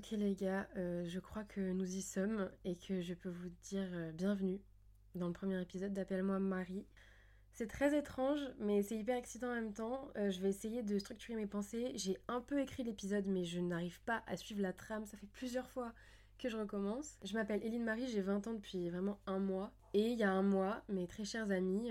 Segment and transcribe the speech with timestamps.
[0.00, 3.50] Ok les gars, euh, je crois que nous y sommes et que je peux vous
[3.64, 4.58] dire euh, bienvenue
[5.14, 6.86] dans le premier épisode d'Appelle-moi Marie.
[7.52, 10.08] C'est très étrange, mais c'est hyper excitant en même temps.
[10.16, 11.92] Euh, je vais essayer de structurer mes pensées.
[11.96, 15.04] J'ai un peu écrit l'épisode, mais je n'arrive pas à suivre la trame.
[15.04, 15.92] Ça fait plusieurs fois
[16.38, 17.18] que je recommence.
[17.22, 19.70] Je m'appelle Eline Marie, j'ai 20 ans depuis vraiment un mois.
[19.92, 21.90] Et il y a un mois, mes très chers amis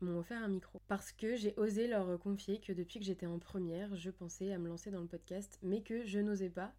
[0.00, 0.80] m'ont offert un micro.
[0.86, 4.58] Parce que j'ai osé leur confier que depuis que j'étais en première, je pensais à
[4.58, 6.72] me lancer dans le podcast, mais que je n'osais pas.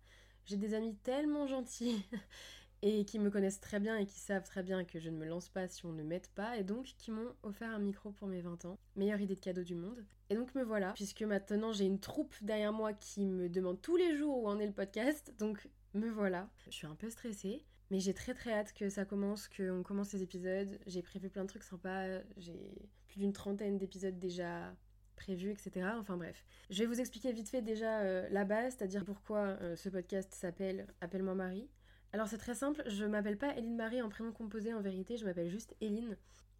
[0.45, 2.03] J'ai des amis tellement gentils
[2.81, 5.25] et qui me connaissent très bien et qui savent très bien que je ne me
[5.25, 8.27] lance pas si on ne m'aide pas, et donc qui m'ont offert un micro pour
[8.27, 8.77] mes 20 ans.
[8.95, 10.05] Meilleure idée de cadeau du monde.
[10.29, 13.95] Et donc me voilà, puisque maintenant j'ai une troupe derrière moi qui me demande tous
[13.95, 16.47] les jours où en est le podcast, donc me voilà.
[16.65, 20.13] Je suis un peu stressée, mais j'ai très très hâte que ça commence, qu'on commence
[20.13, 20.79] les épisodes.
[20.85, 24.75] J'ai prévu plein de trucs sympas, j'ai plus d'une trentaine d'épisodes déjà
[25.15, 25.87] prévus, etc.
[25.99, 26.45] Enfin bref.
[26.69, 30.33] Je vais vous expliquer vite fait déjà euh, la base, c'est-à-dire pourquoi euh, ce podcast
[30.33, 31.69] s'appelle Appelle-moi Marie.
[32.13, 35.25] Alors c'est très simple, je m'appelle pas Eline Marie en prénom composé en vérité, je
[35.25, 36.15] m'appelle juste Eline.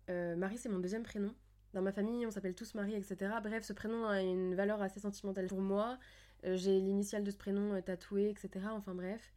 [0.09, 1.33] Euh, Marie c'est mon deuxième prénom.
[1.73, 3.33] Dans ma famille, on s'appelle tous Marie, etc.
[3.43, 5.97] Bref, ce prénom a une valeur assez sentimentale pour moi.
[6.43, 8.67] J'ai l'initiale de ce prénom tatoué, etc.
[8.71, 9.33] Enfin bref.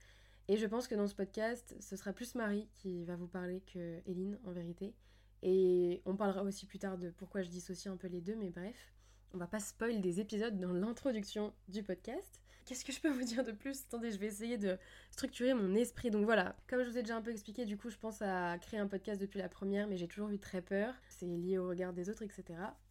[0.47, 3.61] Et je pense que dans ce podcast, ce sera plus Marie qui va vous parler
[3.73, 4.95] que Eline en vérité.
[5.43, 8.51] Et on parlera aussi plus tard de pourquoi je dissocie un peu les deux, mais
[8.51, 8.93] bref.
[9.35, 12.41] On va pas spoil des épisodes dans l'introduction du podcast.
[12.65, 13.83] Qu'est-ce que je peux vous dire de plus?
[13.87, 14.79] Attendez, je vais essayer de
[15.11, 16.11] structurer mon esprit.
[16.11, 18.57] Donc voilà, comme je vous ai déjà un peu expliqué, du coup, je pense à
[18.59, 20.95] créer un podcast depuis la première, mais j'ai toujours eu très peur.
[21.09, 22.45] C'est lié au regard des autres, etc.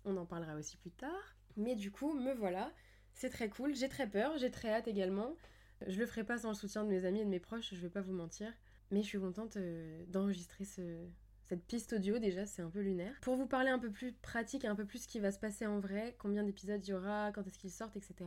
[0.06, 1.36] On en parlera aussi plus tard.
[1.58, 2.72] Mais du coup, me voilà.
[3.14, 3.76] C'est très cool.
[3.76, 5.36] J'ai très peur, j'ai très hâte également.
[5.88, 7.82] Je le ferai pas sans le soutien de mes amis et de mes proches, je
[7.82, 8.52] vais pas vous mentir.
[8.92, 10.66] Mais je suis contente euh, d'enregistrer
[11.48, 13.14] cette piste audio déjà, c'est un peu lunaire.
[13.22, 15.40] Pour vous parler un peu plus pratique et un peu plus ce qui va se
[15.40, 18.26] passer en vrai, combien d'épisodes il y aura, quand est-ce qu'ils sortent, etc.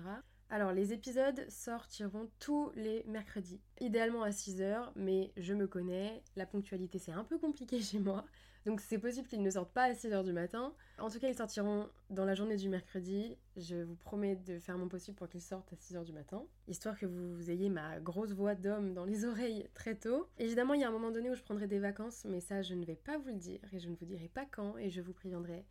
[0.52, 6.44] Alors, les épisodes sortiront tous les mercredis, idéalement à 6h, mais je me connais, la
[6.44, 8.24] ponctualité c'est un peu compliqué chez moi,
[8.66, 10.74] donc c'est possible qu'ils ne sortent pas à 6h du matin.
[10.98, 13.38] En tout cas, ils sortiront dans la journée du mercredi.
[13.56, 16.98] Je vous promets de faire mon possible pour qu'ils sortent à 6h du matin, histoire
[16.98, 20.26] que vous ayez ma grosse voix d'homme dans les oreilles très tôt.
[20.38, 22.74] Évidemment, il y a un moment donné où je prendrai des vacances, mais ça, je
[22.74, 25.00] ne vais pas vous le dire, et je ne vous dirai pas quand, et je
[25.00, 25.64] vous préviendrai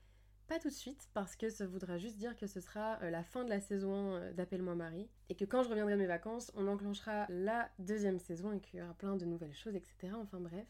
[0.50, 3.24] pas tout de suite, parce que ça voudra juste dire que ce sera euh, la
[3.24, 6.52] fin de la saison euh, d'Appelle-moi Marie, et que quand je reviendrai de mes vacances,
[6.56, 10.14] on enclenchera la deuxième saison et qu'il y aura plein de nouvelles choses, etc.
[10.16, 10.66] Enfin bref.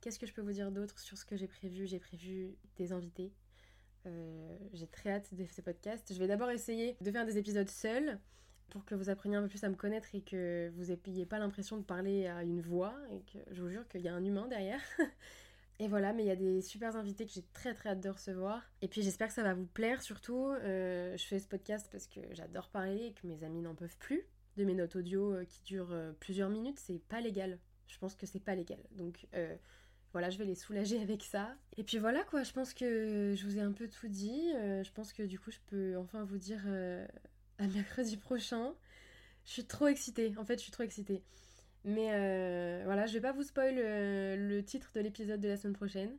[0.00, 1.86] Qu'est-ce que je peux vous dire d'autre sur ce que j'ai prévu?
[1.86, 3.34] J'ai prévu des invités.
[4.06, 6.10] Euh, j'ai très hâte de ce podcast.
[6.10, 8.18] Je vais d'abord essayer de faire des épisodes seuls
[8.70, 11.38] pour que vous appreniez un peu plus à me connaître et que vous n'ayez pas
[11.38, 14.24] l'impression de parler à une voix et que je vous jure qu'il y a un
[14.24, 14.80] humain derrière.
[15.80, 18.08] Et voilà, mais il y a des super invités que j'ai très très hâte de
[18.08, 18.62] recevoir.
[18.82, 20.48] Et puis j'espère que ça va vous plaire surtout.
[20.48, 23.96] Euh, je fais ce podcast parce que j'adore parler et que mes amis n'en peuvent
[23.98, 26.80] plus de mes notes audio euh, qui durent euh, plusieurs minutes.
[26.80, 27.60] C'est pas légal.
[27.86, 28.80] Je pense que c'est pas légal.
[28.96, 29.26] Donc
[30.12, 31.54] voilà, je vais les soulager avec ça.
[31.76, 34.50] Et puis voilà quoi, je pense que je vous ai un peu tout dit.
[34.52, 36.66] je pense que du coup je peux enfin vous dire
[37.58, 38.74] à mercredi prochain.
[39.46, 40.34] Je suis trop excitée.
[40.36, 41.22] En fait, je suis trop excitée.
[41.84, 45.56] Mais euh, voilà, je vais pas vous spoil euh, le, titre de l'épisode de la
[45.56, 46.16] semaine prochaine.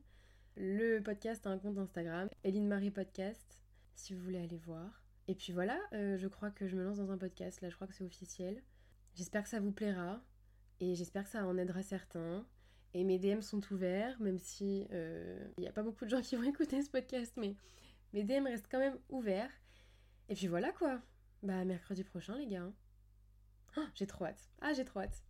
[0.56, 3.62] Le podcast a un compte Instagram, Eline Marie Podcast,
[3.96, 5.04] si vous voulez aller voir.
[5.28, 7.76] Et puis voilà, euh, je crois que je me lance dans un podcast, là je
[7.76, 8.62] crois que c'est officiel.
[9.14, 10.22] J'espère que ça vous plaira
[10.80, 12.46] et j'espère que ça en aidera certains.
[12.96, 16.36] Et mes DM sont ouverts, même si il n'y a pas beaucoup de gens qui
[16.36, 17.56] vont écouter ce podcast, mais
[18.14, 19.52] mes DM restent quand même ouverts.
[20.30, 21.00] Et puis voilà quoi.
[21.44, 22.72] Bah mercredi prochain les gars.
[23.78, 24.50] Oh, j'ai trop hâte.
[24.62, 25.24] Ah j'ai trop hâte.